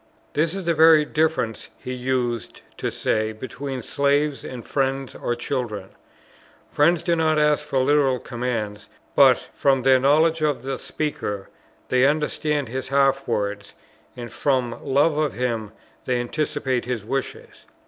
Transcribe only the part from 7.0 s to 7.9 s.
do not ask for